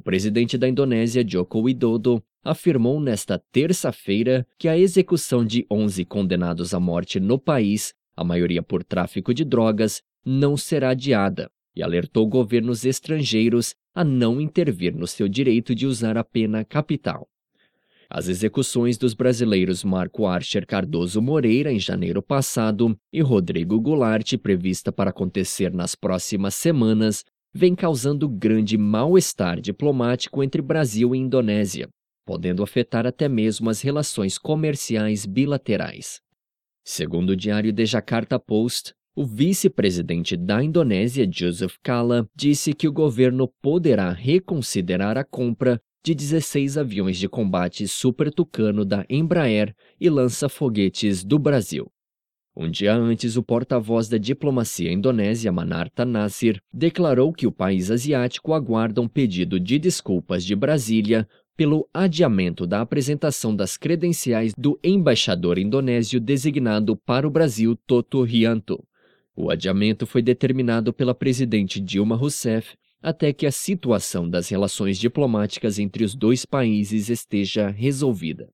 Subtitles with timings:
[0.00, 6.80] presidente da Indonésia, Joko Widodo, afirmou nesta terça-feira que a execução de 11 condenados à
[6.80, 12.84] morte no país, a maioria por tráfico de drogas, não será adiada e alertou governos
[12.84, 17.28] estrangeiros a não intervir no seu direito de usar a pena capital.
[18.08, 24.92] As execuções dos brasileiros Marco Archer Cardoso Moreira em janeiro passado e Rodrigo Goulart, prevista
[24.92, 31.88] para acontecer nas próximas semanas, vem causando grande mal-estar diplomático entre Brasil e Indonésia,
[32.26, 36.20] podendo afetar até mesmo as relações comerciais bilaterais.
[36.84, 42.92] Segundo o diário The Jakarta Post, o vice-presidente da Indonésia, Joseph Kala, disse que o
[42.92, 50.10] governo poderá reconsiderar a compra de 16 aviões de combate Super Tucano da Embraer e
[50.10, 51.86] lança-foguetes do Brasil.
[52.56, 58.52] Um dia antes, o porta-voz da diplomacia indonésia, Manarta Nasir, declarou que o país asiático
[58.52, 65.58] aguarda um pedido de desculpas de Brasília pelo adiamento da apresentação das credenciais do embaixador
[65.58, 68.84] indonésio designado para o Brasil, Toto Rianto.
[69.34, 75.78] O adiamento foi determinado pela presidente Dilma Rousseff até que a situação das relações diplomáticas
[75.80, 78.48] entre os dois países esteja resolvida.